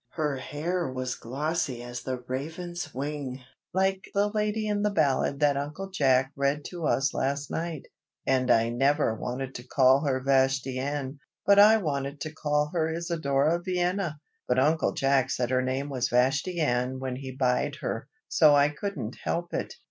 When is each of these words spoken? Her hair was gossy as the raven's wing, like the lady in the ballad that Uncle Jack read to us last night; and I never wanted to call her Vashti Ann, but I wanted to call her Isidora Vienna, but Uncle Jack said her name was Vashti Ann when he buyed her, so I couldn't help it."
Her 0.15 0.37
hair 0.37 0.91
was 0.91 1.13
gossy 1.15 1.83
as 1.83 2.01
the 2.01 2.23
raven's 2.27 2.91
wing, 2.91 3.41
like 3.71 4.09
the 4.15 4.29
lady 4.29 4.65
in 4.67 4.81
the 4.81 4.89
ballad 4.89 5.39
that 5.41 5.55
Uncle 5.57 5.91
Jack 5.91 6.31
read 6.35 6.65
to 6.69 6.87
us 6.87 7.13
last 7.13 7.51
night; 7.51 7.85
and 8.25 8.49
I 8.49 8.69
never 8.69 9.13
wanted 9.13 9.53
to 9.53 9.63
call 9.63 10.01
her 10.07 10.19
Vashti 10.19 10.79
Ann, 10.79 11.19
but 11.45 11.59
I 11.59 11.77
wanted 11.77 12.19
to 12.21 12.33
call 12.33 12.71
her 12.73 12.91
Isidora 12.91 13.61
Vienna, 13.61 14.19
but 14.47 14.57
Uncle 14.57 14.93
Jack 14.93 15.29
said 15.29 15.51
her 15.51 15.61
name 15.61 15.87
was 15.87 16.09
Vashti 16.09 16.59
Ann 16.59 16.97
when 16.99 17.17
he 17.17 17.31
buyed 17.31 17.75
her, 17.81 18.07
so 18.27 18.55
I 18.55 18.69
couldn't 18.69 19.17
help 19.23 19.53
it." 19.53 19.75